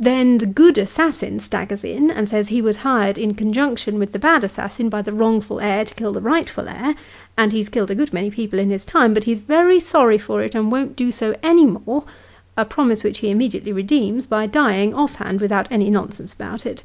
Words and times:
Then 0.00 0.38
the 0.38 0.46
good 0.46 0.78
assassin 0.78 1.38
staggers 1.38 1.84
in, 1.84 2.10
and 2.10 2.28
says 2.28 2.48
he 2.48 2.60
was 2.60 2.78
hired 2.78 3.16
in 3.16 3.34
conjunction 3.34 4.00
with 4.00 4.10
the 4.10 4.18
bad 4.18 4.42
assassin, 4.42 4.88
by 4.88 5.00
the 5.00 5.12
wrongful 5.12 5.60
heir, 5.60 5.84
to 5.84 5.94
kill 5.94 6.10
the 6.12 6.20
rightful 6.20 6.68
heir; 6.68 6.96
and 7.38 7.52
he's 7.52 7.68
killed 7.68 7.92
a 7.92 7.94
good 7.94 8.12
many 8.12 8.32
people 8.32 8.58
in 8.58 8.68
his 8.70 8.84
time, 8.84 9.14
but 9.14 9.22
he's 9.22 9.42
very 9.42 9.78
sorry 9.78 10.18
for 10.18 10.42
it, 10.42 10.56
and 10.56 10.72
won't 10.72 10.96
do 10.96 11.12
so 11.12 11.36
any 11.40 11.66
more 11.66 12.02
a 12.56 12.64
promise 12.64 13.04
which 13.04 13.18
he 13.18 13.30
immediately 13.30 13.70
redeems, 13.72 14.26
by 14.26 14.44
dying 14.44 14.92
off 14.92 15.14
hand 15.14 15.40
without 15.40 15.68
any 15.70 15.88
nonsense 15.88 16.32
about 16.32 16.66
it. 16.66 16.82